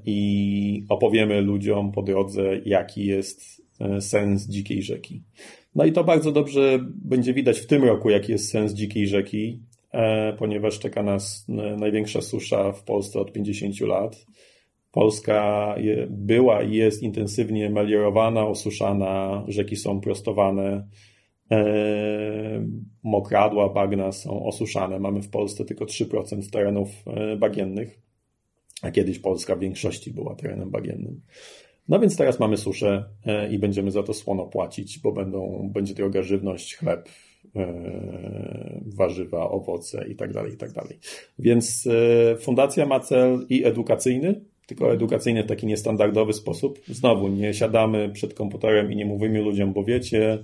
[0.06, 3.62] i opowiemy ludziom po drodze, jaki jest
[4.00, 5.24] sens dzikiej rzeki.
[5.76, 9.62] No i to bardzo dobrze będzie widać w tym roku, jaki jest sens dzikiej rzeki,
[9.92, 11.46] e, ponieważ czeka nas
[11.78, 14.26] największa susza w Polsce od 50 lat.
[14.92, 15.76] Polska
[16.10, 20.88] była i jest intensywnie meliorowana, osuszana, rzeki są prostowane, e,
[23.04, 25.00] mokradła, bagna są osuszane.
[25.00, 28.02] Mamy w Polsce tylko 3% terenów e, bagiennych,
[28.82, 31.22] a kiedyś Polska w większości była terenem bagiennym.
[31.90, 35.94] No więc teraz mamy suszę e, i będziemy za to słono płacić, bo będą, będzie
[35.94, 37.10] droga żywność, chleb,
[37.56, 41.00] e, warzywa, owoce i tak dalej, i tak dalej.
[41.40, 46.80] Więc e, fundacja ma cel i edukacyjny, tylko edukacyjny w taki niestandardowy sposób.
[46.88, 50.44] Znowu nie siadamy przed komputerem i nie mówimy ludziom, bo wiecie,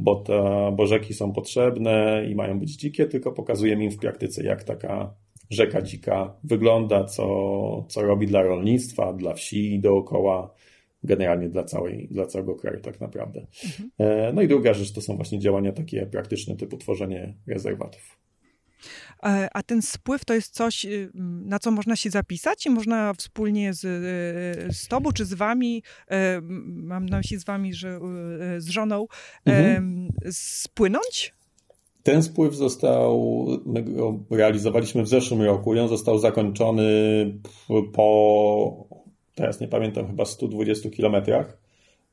[0.00, 4.44] bo, ta, bo rzeki są potrzebne i mają być dzikie, tylko pokazujemy im w praktyce,
[4.44, 5.14] jak taka
[5.50, 10.54] rzeka dzika wygląda, co, co robi dla rolnictwa, dla wsi dookoła,
[11.04, 13.46] generalnie dla, całej, dla całego kraju tak naprawdę.
[13.64, 13.90] Mhm.
[13.98, 18.18] E, no i druga rzecz to są właśnie działania takie praktyczne typu tworzenie rezerwatów.
[19.22, 21.10] E, a ten spływ to jest coś, y,
[21.44, 25.82] na co można się zapisać i można wspólnie z, y, z tobą czy z wami,
[26.10, 28.00] e, mam na myśli z wami, że
[28.58, 29.06] z żoną,
[29.44, 30.08] mhm.
[30.30, 31.34] spłynąć?
[32.02, 36.82] Ten spływ został, my go realizowaliśmy w zeszłym roku i on został zakończony
[37.92, 38.88] po
[39.34, 41.59] teraz nie pamiętam, chyba 120 kilometrach.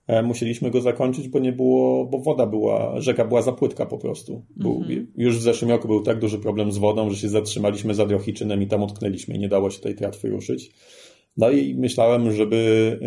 [0.07, 3.97] E, musieliśmy go zakończyć, bo nie było, bo woda była, rzeka była za płytka po
[3.97, 4.45] prostu.
[4.55, 5.07] Był, mhm.
[5.17, 8.61] Już w zeszłym roku był tak duży problem z wodą, że się zatrzymaliśmy za Drohiczynem
[8.61, 10.71] i tam utknęliśmy i nie dało się tej tratwy ruszyć.
[11.37, 12.99] No i myślałem, żeby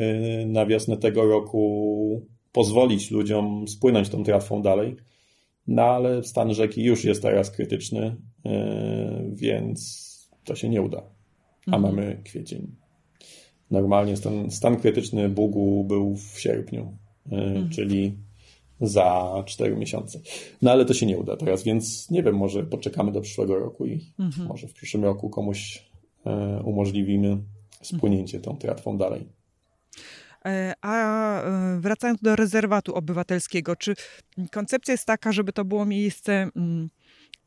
[0.43, 4.97] y, na wiosnę tego roku pozwolić ludziom spłynąć tą tratwą dalej.
[5.67, 8.51] No ale stan rzeki już jest teraz krytyczny, y,
[9.33, 10.11] więc
[10.45, 11.03] to się nie uda.
[11.67, 11.83] A mhm.
[11.83, 12.77] mamy kwiecień.
[13.71, 16.97] Normalnie stan, stan krytyczny Bugu był w sierpniu,
[17.33, 17.71] e, mhm.
[17.71, 18.17] czyli
[18.81, 20.21] za 4 miesiące.
[20.63, 23.87] No ale to się nie uda teraz, więc nie wiem, może poczekamy do przyszłego roku
[23.87, 24.49] i mhm.
[24.49, 25.91] może w przyszłym roku komuś
[26.27, 27.39] e, umożliwimy
[27.83, 29.29] spłynięcie tą tratwą dalej.
[30.45, 31.43] E, a
[31.79, 33.95] wracając do rezerwatu obywatelskiego, czy
[34.53, 36.91] koncepcja jest taka, żeby to było miejsce mm,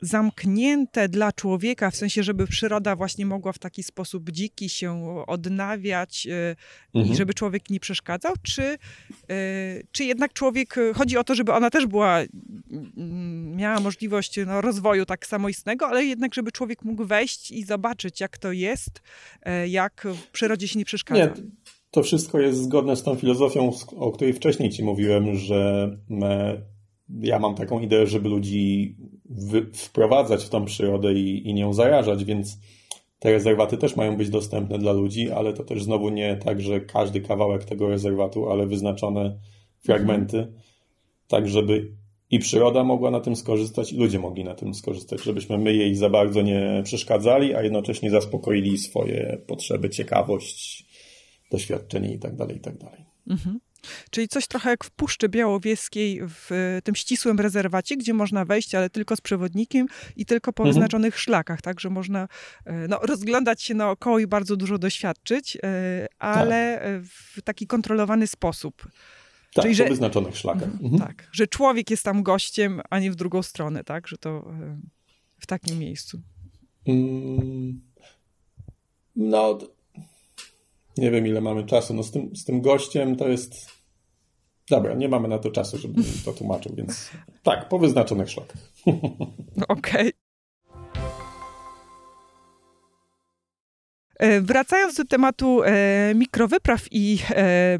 [0.00, 6.26] zamknięte dla człowieka, w sensie, żeby przyroda właśnie mogła w taki sposób dziki się odnawiać
[6.26, 6.56] y,
[6.94, 7.14] mhm.
[7.14, 11.70] i żeby człowiek nie przeszkadzał, czy, y, czy jednak człowiek, chodzi o to, żeby ona
[11.70, 12.18] też była,
[13.56, 18.38] miała możliwość no, rozwoju tak samoistnego, ale jednak, żeby człowiek mógł wejść i zobaczyć, jak
[18.38, 19.02] to jest,
[19.64, 21.24] y, jak w przyrodzie się nie przeszkadza.
[21.24, 21.32] Nie.
[21.90, 25.90] To wszystko jest zgodne z tą filozofią, o której wcześniej Ci mówiłem, że
[27.20, 28.96] ja mam taką ideę, żeby ludzi
[29.72, 32.58] wprowadzać w tą przyrodę i, i nią zarażać, więc
[33.18, 36.80] te rezerwaty też mają być dostępne dla ludzi, ale to też znowu nie tak, że
[36.80, 39.38] każdy kawałek tego rezerwatu, ale wyznaczone
[39.78, 40.52] fragmenty,
[41.28, 41.92] tak żeby
[42.30, 45.94] i przyroda mogła na tym skorzystać, i ludzie mogli na tym skorzystać, żebyśmy my jej
[45.94, 50.86] za bardzo nie przeszkadzali, a jednocześnie zaspokoili swoje potrzeby, ciekawość,
[51.50, 52.36] doświadczenie itd.
[52.36, 52.78] Tak itd.
[52.78, 53.00] Tak
[53.30, 53.60] mhm.
[54.10, 58.90] Czyli coś trochę jak w Puszczy Białowieskiej, w tym ścisłym rezerwacie, gdzie można wejść, ale
[58.90, 60.74] tylko z przewodnikiem i tylko po mhm.
[60.74, 62.28] wyznaczonych szlakach, tak, że można
[62.64, 67.02] e, no, rozglądać się naokoło i bardzo dużo doświadczyć, e, ale tak.
[67.02, 68.88] w taki kontrolowany sposób.
[69.54, 70.62] Tak, Czyli, po że, wyznaczonych szlakach.
[70.62, 70.84] Mhm.
[70.92, 71.08] mhm.
[71.08, 74.78] Tak, że człowiek jest tam gościem, a nie w drugą stronę, tak, że to e,
[75.38, 76.20] w takim miejscu.
[76.86, 77.80] Mm,
[79.16, 79.58] no,
[80.96, 81.94] nie wiem ile mamy czasu.
[81.94, 83.73] No z tym, z tym gościem to jest
[84.70, 87.10] Dobra, nie mamy na to czasu, żeby to tłumaczył, więc
[87.42, 88.62] tak, po wyznaczonych szlakach.
[89.68, 89.68] Okej.
[89.68, 90.12] Okay.
[94.18, 97.78] E, wracając do tematu e, mikrowypraw i e,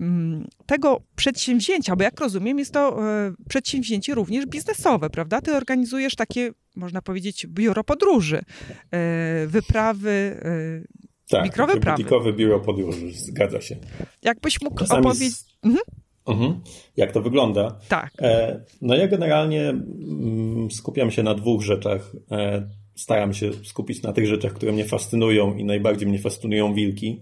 [0.66, 5.40] tego przedsięwzięcia, bo jak rozumiem, jest to e, przedsięwzięcie również biznesowe, prawda?
[5.40, 8.42] Ty organizujesz takie, można powiedzieć, biuro podróży,
[8.90, 12.32] e, wyprawy, e, tak, mikrowyprawy.
[12.32, 13.76] Biuro podróży, zgadza się.
[14.22, 15.34] Jakbyś mógł opowiedzieć...
[15.62, 15.82] Mhm.
[16.26, 16.60] Mhm.
[16.96, 17.78] Jak to wygląda?
[17.88, 18.12] Tak.
[18.18, 22.12] E, no ja generalnie mm, skupiam się na dwóch rzeczach.
[22.30, 27.20] E, staram się skupić na tych rzeczach, które mnie fascynują i najbardziej mnie fascynują wilki.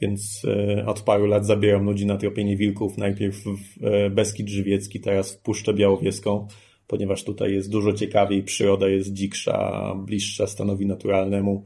[0.00, 2.98] Więc e, od paru lat zabieram ludzi na tropienie wilków.
[2.98, 6.48] Najpierw w Beskid Żywiecki, teraz w Puszczę Białowieską,
[6.86, 11.64] ponieważ tutaj jest dużo ciekawiej, przyroda jest dziksza, bliższa stanowi naturalnemu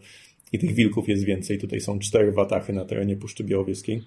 [0.52, 1.58] i tych wilków jest więcej.
[1.58, 4.02] Tutaj są cztery watachy na terenie Puszczy Białowieskiej.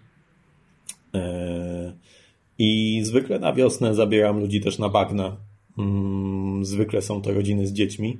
[2.57, 5.37] I zwykle na wiosnę zabieram ludzi też na bagna.
[5.77, 8.19] Mm, zwykle są to rodziny z dziećmi.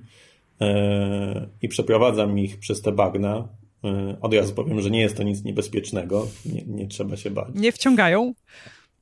[0.62, 3.48] E, I przeprowadzam ich przez te bagna.
[3.84, 6.28] E, od razu powiem, że nie jest to nic niebezpiecznego.
[6.46, 7.48] Nie, nie trzeba się bać.
[7.56, 8.34] Nie wciągają?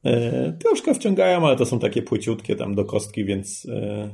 [0.06, 3.68] E, troszkę wciągają, ale to są takie płyciutkie tam do kostki, więc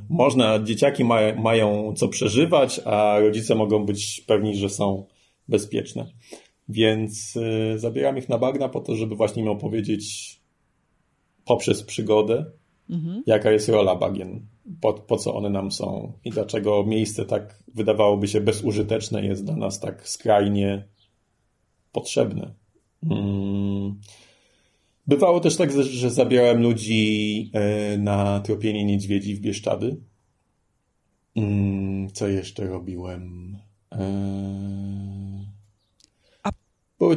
[0.08, 5.06] można, dzieciaki ma, mają co przeżywać, a rodzice mogą być pewni, że są
[5.48, 6.06] bezpieczne.
[6.68, 7.38] Więc
[7.76, 10.39] zabieram ich na bagna po to, żeby właśnie im opowiedzieć
[11.50, 12.44] poprzez przygodę,
[12.90, 13.22] mhm.
[13.26, 14.46] jaka jest rola bagien,
[14.80, 19.56] po, po co one nam są i dlaczego miejsce tak wydawałoby się bezużyteczne jest dla
[19.56, 20.88] nas tak skrajnie
[21.92, 22.54] potrzebne.
[23.08, 24.00] Hmm.
[25.06, 29.96] Bywało też tak, że zabierałem ludzi e, na tropienie niedźwiedzi w Bieszczady.
[31.34, 33.56] Hmm, co jeszcze robiłem?
[33.92, 34.89] E, były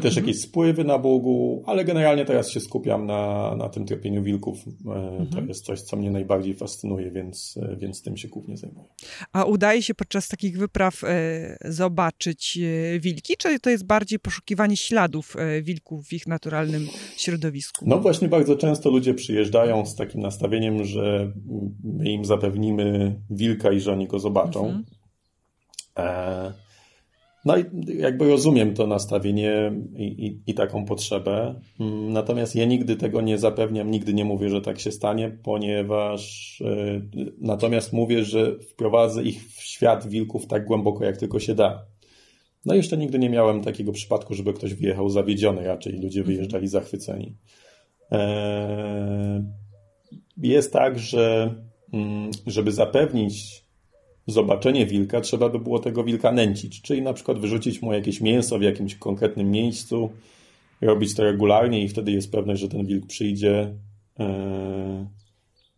[0.03, 0.27] też mhm.
[0.27, 4.57] jakieś spływy na Bogu, ale generalnie teraz się skupiam na, na tym tropieniu wilków.
[4.67, 5.27] E, mhm.
[5.27, 8.87] To jest coś, co mnie najbardziej fascynuje, więc, e, więc tym się głównie zajmuję.
[9.33, 12.59] A udaje się podczas takich wypraw e, zobaczyć
[12.99, 16.87] wilki, czy to jest bardziej poszukiwanie śladów wilków w ich naturalnym
[17.17, 17.85] środowisku?
[17.87, 21.31] No właśnie bardzo często ludzie przyjeżdżają z takim nastawieniem, że
[21.83, 24.65] my im zapewnimy wilka i że oni go zobaczą.
[24.65, 24.85] Mhm.
[25.97, 26.62] E
[27.45, 27.63] no i
[27.97, 31.59] jakby rozumiem to nastawienie i, i, i, taką potrzebę.
[31.79, 36.57] Mm, natomiast ja nigdy tego nie zapewniam, nigdy nie mówię, że tak się stanie, ponieważ
[37.15, 41.85] yy, natomiast mówię, że wprowadzę ich w świat wilków tak głęboko, jak tylko się da.
[42.65, 46.35] No jeszcze nigdy nie miałem takiego przypadku, żeby ktoś wyjechał zawiedziony, raczej ludzie mhm.
[46.35, 47.35] wyjeżdżali zachwyceni.
[48.11, 49.43] Eee,
[50.37, 51.55] jest tak, że
[51.93, 53.62] mm, żeby zapewnić
[54.27, 58.59] zobaczenie wilka, trzeba by było tego wilka nęcić, czyli na przykład wyrzucić mu jakieś mięso
[58.59, 60.09] w jakimś konkretnym miejscu,
[60.81, 63.73] robić to regularnie i wtedy jest pewność, że ten wilk przyjdzie
[64.19, 64.25] yy,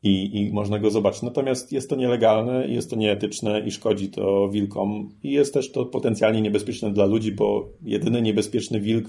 [0.03, 1.21] i, i można go zobaczyć.
[1.21, 5.09] Natomiast jest to nielegalne, jest to nieetyczne i szkodzi to wilkom.
[5.23, 9.07] I jest też to potencjalnie niebezpieczne dla ludzi, bo jedyny niebezpieczny wilk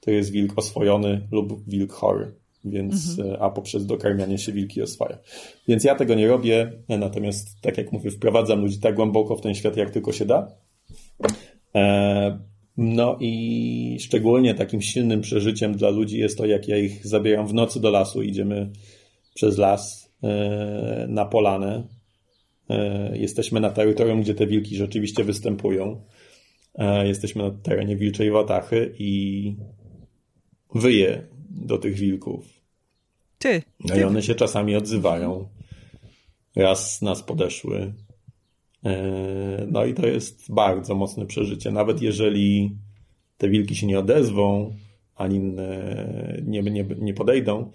[0.00, 2.32] to jest wilk oswojony lub wilk chory
[2.70, 3.42] więc, mhm.
[3.42, 5.18] a poprzez dokarmianie się wilki oswaja.
[5.68, 9.54] Więc ja tego nie robię, natomiast tak jak mówię, wprowadzam ludzi tak głęboko w ten
[9.54, 10.48] świat, jak tylko się da.
[11.74, 12.38] E,
[12.76, 17.54] no i szczególnie takim silnym przeżyciem dla ludzi jest to, jak ja ich zabieram w
[17.54, 18.70] nocy do lasu, idziemy
[19.34, 21.82] przez las e, na polanę.
[22.70, 26.02] E, jesteśmy na terytorium, gdzie te wilki rzeczywiście występują.
[27.04, 29.54] Jesteśmy na terenie Wilczej Watachy i
[30.74, 32.57] wyje do tych wilków.
[33.38, 33.62] Ty.
[33.84, 35.48] No i one się czasami odzywają.
[36.56, 37.94] Raz nas podeszły.
[38.84, 41.70] E, no i to jest bardzo mocne przeżycie.
[41.70, 42.76] Nawet jeżeli
[43.38, 44.74] te wilki się nie odezwą,
[45.16, 45.40] ani
[46.42, 47.70] nie, nie, nie podejdą,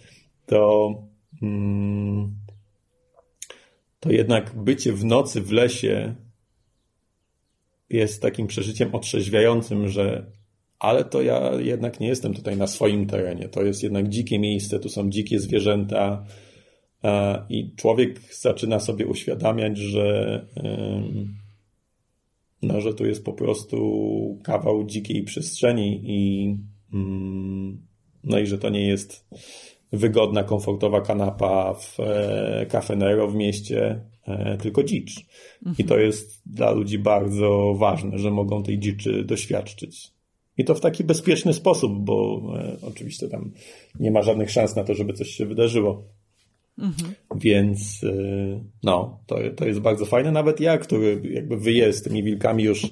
[0.45, 0.93] to,
[1.41, 2.35] mm,
[3.99, 6.15] to jednak bycie w nocy w lesie
[7.89, 10.31] jest takim przeżyciem otrzeźwiającym, że
[10.83, 13.49] ale to ja jednak nie jestem tutaj na swoim terenie.
[13.49, 16.25] To jest jednak dzikie miejsce, tu są dzikie zwierzęta
[17.49, 20.45] i człowiek zaczyna sobie uświadamiać, że,
[22.61, 23.77] no, że tu jest po prostu
[24.43, 26.55] kawał dzikiej przestrzeni i,
[26.93, 27.87] mm,
[28.23, 29.25] no i że to nie jest
[29.91, 35.11] wygodna, komfortowa kanapa w e, Cafe Nero w mieście, e, tylko dzicz.
[35.65, 35.75] Mhm.
[35.79, 40.13] I to jest dla ludzi bardzo ważne, że mogą tej dziczy doświadczyć.
[40.57, 43.51] I to w taki bezpieczny sposób, bo e, oczywiście tam
[43.99, 46.03] nie ma żadnych szans na to, żeby coś się wydarzyło.
[46.77, 47.13] Mhm.
[47.35, 48.01] Więc
[48.83, 50.31] no, to, to jest bardzo fajne.
[50.31, 52.91] Nawet ja, który jakby wyje z tymi wilkami już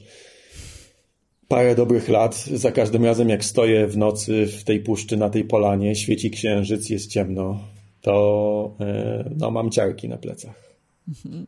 [1.52, 2.36] parę dobrych lat.
[2.36, 6.90] Za każdym razem, jak stoję w nocy w tej puszczy na tej polanie, świeci księżyc,
[6.90, 7.60] jest ciemno,
[8.02, 10.78] to e, no, mam ciarki na plecach.
[11.08, 11.48] Mhm.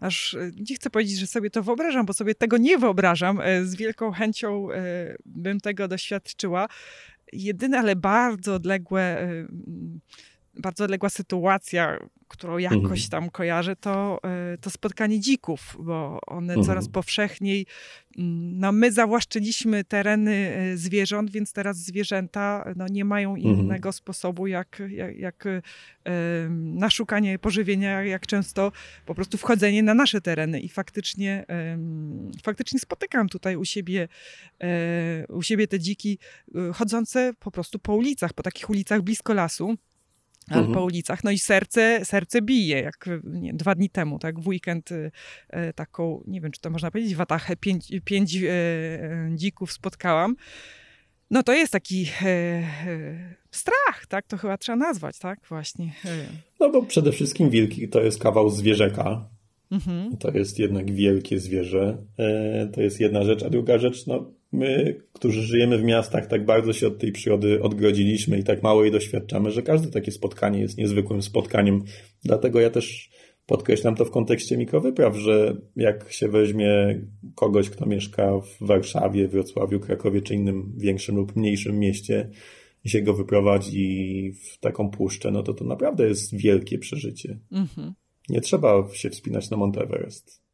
[0.00, 3.40] Aż e, nie chcę powiedzieć, że sobie to wyobrażam, bo sobie tego nie wyobrażam.
[3.40, 4.68] E, z wielką chęcią
[5.26, 6.68] bym tego doświadczyła.
[7.32, 9.28] Jedyne, ale bardzo odległe
[10.58, 13.10] bardzo odległa sytuacja, którą jakoś mhm.
[13.10, 16.66] tam kojarzę, to, e, to spotkanie dzików, bo one mhm.
[16.66, 17.66] coraz powszechniej,
[18.18, 23.54] mm, no my zawłaszczyliśmy tereny e, zwierząt, więc teraz zwierzęta no, nie mają mhm.
[23.54, 25.62] innego sposobu jak, jak, jak e,
[26.50, 28.72] na szukanie pożywienia, jak często
[29.06, 31.44] po prostu wchodzenie na nasze tereny i faktycznie,
[32.42, 34.08] faktycznie spotykam tutaj u siebie,
[35.28, 36.18] u siebie te dziki
[36.74, 39.76] chodzące po prostu po ulicach, po takich ulicach blisko lasu
[40.56, 40.74] mhm.
[40.74, 41.24] po ulicach.
[41.24, 45.10] No i serce, serce bije, jak nie, dwa dni temu, tak, w weekend y,
[45.74, 48.50] taką, nie wiem, czy to można powiedzieć, watachę, pięć, pięć y,
[49.34, 50.36] dzików spotkałam.
[51.30, 52.06] No to jest taki
[53.50, 55.92] strach, tak, to chyba trzeba nazwać, tak, właśnie.
[56.60, 59.28] No bo przede wszystkim wilki to jest kawał zwierzeka.
[59.70, 60.16] Mhm.
[60.16, 61.98] To jest jednak wielkie zwierzę.
[62.72, 66.72] To jest jedna rzecz, a druga rzecz, no my, którzy żyjemy w miastach, tak bardzo
[66.72, 70.78] się od tej przyrody odgrodziliśmy i tak mało jej doświadczamy, że każde takie spotkanie jest
[70.78, 71.84] niezwykłym spotkaniem.
[72.24, 73.10] Dlatego ja też
[73.46, 77.00] podkreślam to w kontekście mikrowypraw, że jak się weźmie
[77.34, 82.30] kogoś, kto mieszka w Warszawie, Wrocławiu, Krakowie czy innym większym lub mniejszym mieście
[82.84, 87.38] i się go wyprowadzi w taką puszczę, no to to naprawdę jest wielkie przeżycie.
[87.52, 87.94] Mhm.
[88.28, 90.47] Nie trzeba się wspinać na Mount Everest.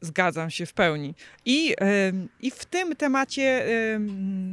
[0.00, 1.14] Zgadzam się w pełni.
[1.44, 1.74] I,
[2.40, 3.66] I w tym temacie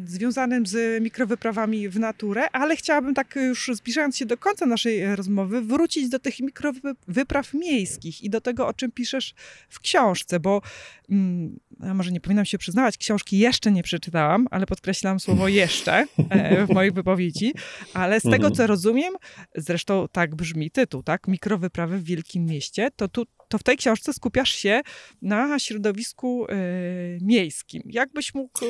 [0.05, 5.61] związanym z mikrowyprawami w naturę, ale chciałabym tak już zbliżając się do końca naszej rozmowy,
[5.61, 9.33] wrócić do tych mikrowypraw miejskich i do tego, o czym piszesz
[9.69, 10.61] w książce, bo
[11.09, 16.05] mm, ja może nie powinnam się przyznawać, książki jeszcze nie przeczytałam, ale podkreślam słowo jeszcze
[16.29, 17.53] e, w mojej wypowiedzi,
[17.93, 18.55] ale z tego, mhm.
[18.55, 19.13] co rozumiem,
[19.55, 21.27] zresztą tak brzmi tytuł, tak?
[21.27, 24.81] Mikrowyprawy w wielkim mieście, to tu to w tej książce skupiasz się
[25.21, 27.81] na środowisku y, miejskim.
[27.85, 28.67] Jakbyś mógł y,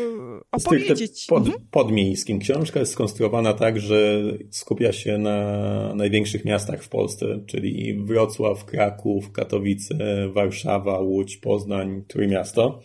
[0.52, 1.26] opowiedzieć?
[1.26, 1.68] Pod, mhm.
[1.72, 2.40] Podmiejskim.
[2.40, 9.32] Książka jest skonstruowana tak, że skupia się na największych miastach w Polsce, czyli Wrocław, Kraków,
[9.32, 9.96] Katowice,
[10.34, 12.82] Warszawa, Łódź, Poznań, Trójmiasto.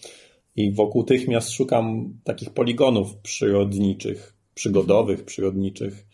[0.57, 6.07] I wokół tych miast szukam takich poligonów przyrodniczych, przygodowych, przyrodniczych.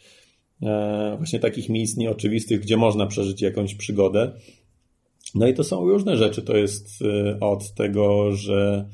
[0.62, 4.32] E, właśnie takich miejsc nieoczywistych, gdzie można przeżyć jakąś przygodę.
[5.34, 6.42] No i to są różne rzeczy.
[6.42, 8.88] To jest y, od tego, że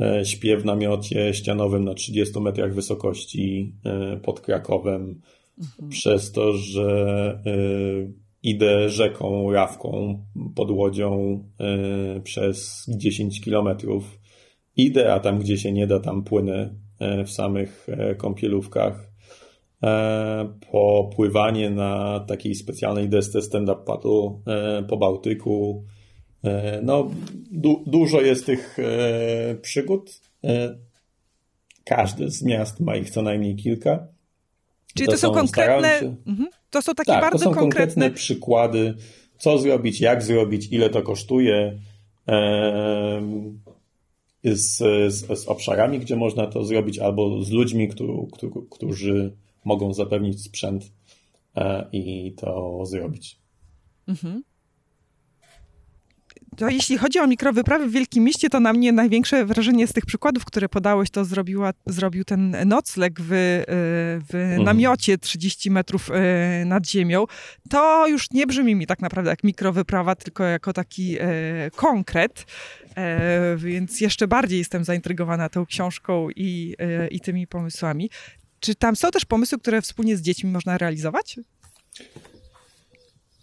[0.00, 5.20] e, śpię w namiocie ścianowym na 30 metrach wysokości e, pod Krakowem,
[5.58, 5.88] mhm.
[5.88, 7.52] przez to, że e,
[8.42, 10.24] idę rzeką, rawką,
[10.54, 11.44] pod łodzią
[12.24, 14.18] przez 10 kilometrów.
[14.76, 16.74] Idę, a tam gdzie się nie da, tam płynę
[17.26, 19.10] w samych kąpielówkach.
[19.82, 25.84] E, popływanie na takiej specjalnej desce stand-up paddle e, po Bałtyku.
[26.44, 27.10] E, no,
[27.50, 28.76] du dużo jest tych
[29.62, 30.20] przygód.
[31.84, 34.08] Każde z miast ma ich co najmniej kilka.
[34.94, 35.98] Czyli to, to są, konkretne.
[36.26, 36.48] Mhm.
[36.70, 37.86] To są takie tak, bardzo to są konkretne...
[37.94, 38.94] konkretne przykłady,
[39.38, 41.78] co zrobić, jak zrobić, ile to kosztuje.
[44.44, 44.78] Z,
[45.12, 48.12] z, z obszarami, gdzie można to zrobić, albo z ludźmi, którzy,
[48.70, 49.36] którzy
[49.66, 50.92] mogą zapewnić sprzęt
[51.56, 53.38] e, i to zrobić.
[54.08, 54.42] Mhm.
[56.56, 60.06] To jeśli chodzi o mikrowyprawy w Wielkim Mieście, to na mnie największe wrażenie z tych
[60.06, 63.36] przykładów, które podałeś, to zrobiła, zrobił ten nocleg w, e,
[64.28, 64.62] w mhm.
[64.62, 67.24] namiocie 30 metrów e, nad ziemią.
[67.70, 71.16] To już nie brzmi mi tak naprawdę jak mikrowyprawa, tylko jako taki
[71.76, 72.46] konkret.
[73.56, 76.76] Więc jeszcze bardziej jestem zaintrygowana tą książką i,
[77.10, 78.10] i tymi pomysłami.
[78.66, 81.40] Czy tam są też pomysły, które wspólnie z dziećmi można realizować?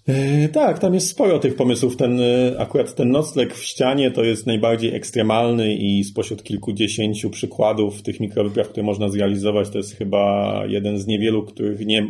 [0.08, 1.98] E, tak, tam jest sporo tych pomysłów.
[1.98, 8.02] Ten, e, akurat ten nocleg w ścianie to jest najbardziej ekstremalny i spośród kilkudziesięciu przykładów
[8.02, 12.08] tych mikrowypraw, które można zrealizować, to jest chyba jeden z niewielu, których nie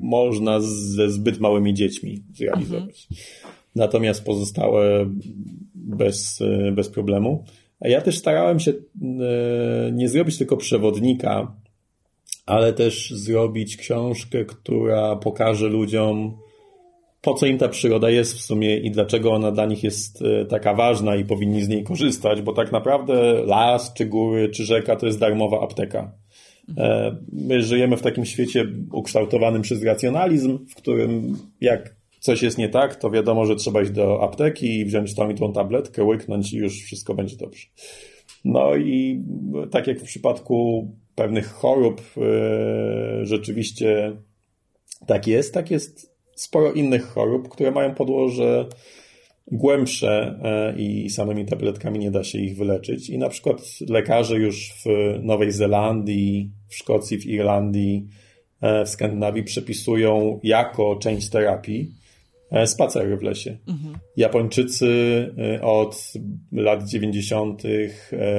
[0.00, 3.08] można ze zbyt małymi dziećmi zrealizować.
[3.10, 3.28] Mhm.
[3.74, 5.10] Natomiast pozostałe
[5.74, 7.44] bez, e, bez problemu.
[7.80, 8.72] A ja też starałem się
[9.92, 11.56] nie zrobić tylko przewodnika,
[12.46, 16.36] ale też zrobić książkę, która pokaże ludziom,
[17.20, 20.44] po co im ta przyroda jest w sumie i dlaczego ona dla nich jest e,
[20.44, 24.96] taka ważna i powinni z niej korzystać, bo tak naprawdę las, czy góry, czy rzeka
[24.96, 26.12] to jest darmowa apteka.
[26.78, 32.68] E, my żyjemy w takim świecie ukształtowanym przez racjonalizm, w którym jak coś jest nie
[32.68, 36.52] tak, to wiadomo, że trzeba iść do apteki i wziąć tą i tą tabletkę, łyknąć
[36.52, 37.66] i już wszystko będzie dobrze.
[38.44, 39.24] No i
[39.70, 44.16] tak jak w przypadku pewnych chorób, e, rzeczywiście
[45.06, 48.68] tak jest, tak jest sporo innych chorób, które mają podłoże
[49.52, 53.10] głębsze e, i samymi tabletkami nie da się ich wyleczyć.
[53.10, 58.06] I na przykład lekarze już w Nowej Zelandii, w Szkocji, w Irlandii,
[58.60, 61.94] e, w Skandynawii przepisują jako część terapii
[62.50, 63.58] e, spacery w lesie.
[63.68, 63.98] Mhm.
[64.16, 64.86] Japończycy
[65.62, 66.12] od
[66.52, 67.62] lat 90.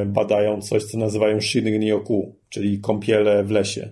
[0.05, 3.89] badają coś, co nazywają Shinrin-yoku, czyli kąpiele w lesie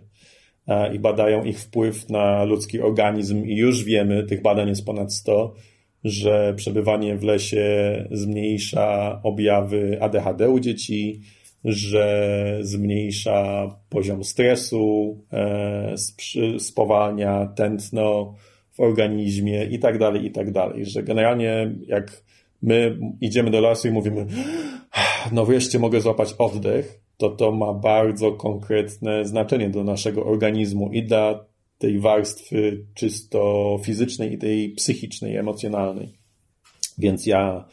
[0.93, 5.53] i badają ich wpływ na ludzki organizm i już wiemy, tych badań jest ponad 100,
[6.03, 7.65] że przebywanie w lesie
[8.11, 11.21] zmniejsza objawy ADHD u dzieci,
[11.63, 15.95] że zmniejsza poziom stresu, e,
[16.59, 18.35] spowalnia tętno
[18.75, 20.85] w organizmie i tak dalej, i tak dalej.
[20.85, 22.23] Że generalnie jak
[22.61, 24.25] my idziemy do lasu i mówimy,
[25.31, 31.03] no wreszcie mogę złapać oddech, to to ma bardzo konkretne znaczenie dla naszego organizmu i
[31.03, 31.45] dla
[31.77, 36.09] tej warstwy czysto fizycznej i tej psychicznej, emocjonalnej.
[36.97, 37.65] Więc ja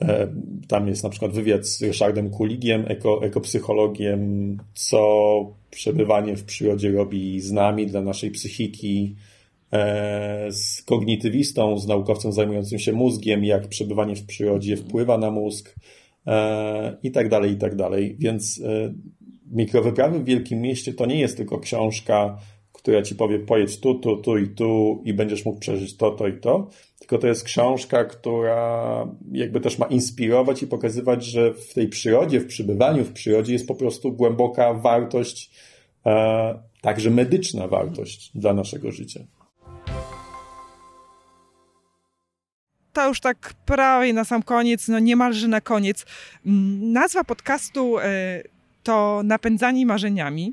[0.00, 0.28] e,
[0.68, 5.00] tam jest na przykład wywiad z Ryszardem Kuligiem, eko, ekopsychologiem, co
[5.70, 9.16] przebywanie w przyrodzie robi z nami, dla naszej psychiki,
[10.50, 15.74] z kognitywistą, z naukowcem zajmującym się mózgiem, jak przebywanie w przyrodzie wpływa na mózg,
[16.28, 18.16] E, i tak dalej, i tak dalej.
[18.18, 18.94] Więc e,
[19.50, 22.38] mikrowyprawy w Wielkim Mieście to nie jest tylko książka,
[22.72, 26.28] która ci powie pojedź tu, tu, tu i tu i będziesz mógł przeżyć to, to
[26.28, 31.74] i to, tylko to jest książka, która jakby też ma inspirować i pokazywać, że w
[31.74, 35.50] tej przyrodzie, w przybywaniu w przyrodzie jest po prostu głęboka wartość,
[36.06, 39.20] e, także medyczna wartość dla naszego życia.
[42.98, 46.06] To już tak prawie na sam koniec, no niemalże na koniec.
[46.46, 48.42] Mm, nazwa podcastu e,
[48.82, 50.52] to Napędzani marzeniami.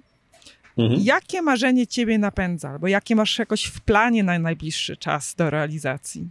[0.78, 1.02] Mhm.
[1.04, 2.70] Jakie marzenie ciebie napędza?
[2.70, 6.28] Albo jakie masz jakoś w planie na najbliższy czas do realizacji?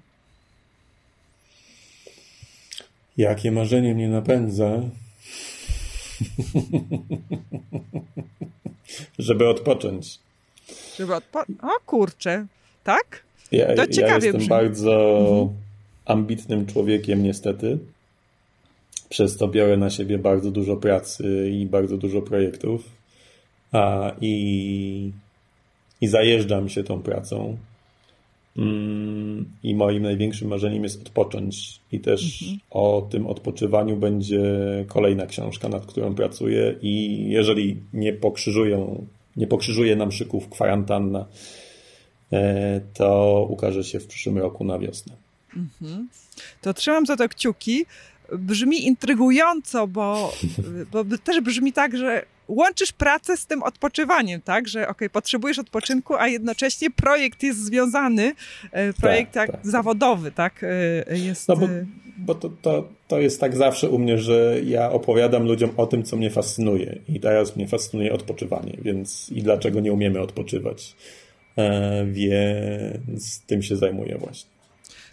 [3.17, 4.71] Jakie marzenie mnie napędza?
[9.19, 10.19] Żeby odpocząć.
[10.99, 11.59] Żeby odpocząć.
[11.63, 12.47] O kurczę,
[12.85, 13.23] tak?
[13.53, 14.49] Ja, to ciekawie ja jestem brzmi.
[14.49, 15.64] bardzo mhm
[16.05, 17.79] ambitnym człowiekiem, niestety.
[19.09, 22.91] Przez to biorę na siebie bardzo dużo pracy i bardzo dużo projektów.
[23.73, 25.13] A, i,
[26.01, 27.57] i zajeżdżam się tą pracą.
[28.57, 31.81] Mm, I moim największym marzeniem jest odpocząć.
[31.93, 32.61] I też mhm.
[32.71, 34.43] o tym odpoczywaniu będzie
[34.89, 36.75] kolejna książka, nad którą pracuję.
[36.83, 41.27] I jeżeli nie pokrzyżują, nie pokrzyżuje nam szyków kwarantanna,
[42.33, 45.24] e, to ukaże się w przyszłym roku na wiosnę.
[45.57, 46.09] Mhm.
[46.61, 47.87] To trzymam za to kciuki.
[48.33, 50.33] Brzmi intrygująco, bo,
[50.93, 54.69] bo też brzmi tak, że łączysz pracę z tym odpoczywaniem, tak?
[54.69, 58.33] Że ok, potrzebujesz odpoczynku, a jednocześnie projekt jest związany,
[58.73, 59.67] e, projekt tak, tak.
[59.67, 60.65] zawodowy, tak?
[61.09, 61.49] E, jest...
[61.49, 61.87] No bo, e,
[62.17, 66.03] bo to, to, to jest tak zawsze u mnie, że ja opowiadam ludziom o tym,
[66.03, 66.99] co mnie fascynuje.
[67.09, 70.97] I teraz mnie fascynuje odpoczywanie, więc i dlaczego nie umiemy odpoczywać.
[72.07, 74.54] Więc tym się zajmuję właśnie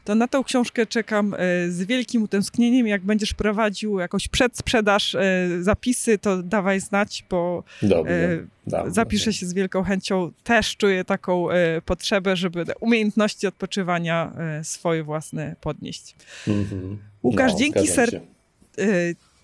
[0.04, 1.38] to na tą książkę czekam e,
[1.72, 2.88] z wielkim utęsknieniem.
[2.88, 9.46] Jak będziesz prowadził jakąś przedsprzedaż, e, zapisy, to dawaj znać, bo Dobrze, e, zapiszę się
[9.46, 10.32] z wielką chęcią.
[10.44, 11.48] Też czuję taką
[11.86, 14.32] potrzebę, żeby umiejętności odpoczywania
[14.64, 16.16] swoje własne podnieść.
[16.48, 16.98] Mhm.
[17.24, 18.22] Łukasz, no, dzięki ser...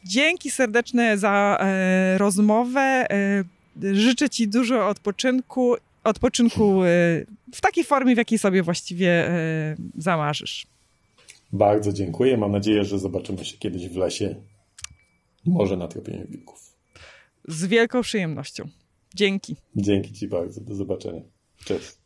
[0.04, 1.60] Dzięki serdeczne za
[2.18, 3.08] rozmowę.
[3.94, 5.76] Życzę Ci dużo odpoczynku
[6.08, 6.88] odpoczynku y,
[7.54, 10.68] w takiej formie, w jakiej sobie właściwie y, zamarzysz.
[11.54, 12.38] Bardzo dziękuję.
[12.38, 14.36] Mam nadzieję, że zobaczymy się kiedyś w lesie.
[15.46, 16.76] Może na tropieniu wilków.
[17.48, 18.70] Z wielką przyjemnością.
[19.16, 19.56] Dzięki.
[19.76, 20.62] Dzięki Ci bardzo.
[20.62, 21.22] Do zobaczenia.
[21.66, 21.97] Cześć.